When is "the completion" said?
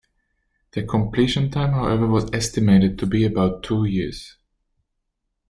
0.71-1.51